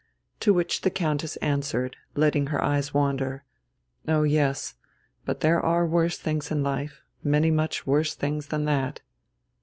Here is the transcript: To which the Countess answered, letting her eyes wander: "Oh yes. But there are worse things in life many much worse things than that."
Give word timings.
To 0.39 0.51
which 0.51 0.81
the 0.81 0.89
Countess 0.89 1.35
answered, 1.43 1.95
letting 2.15 2.47
her 2.47 2.59
eyes 2.63 2.91
wander: 2.91 3.43
"Oh 4.07 4.23
yes. 4.23 4.73
But 5.25 5.41
there 5.41 5.61
are 5.61 5.85
worse 5.85 6.17
things 6.17 6.49
in 6.49 6.63
life 6.63 7.03
many 7.23 7.51
much 7.51 7.85
worse 7.85 8.15
things 8.15 8.47
than 8.47 8.65
that." 8.65 9.01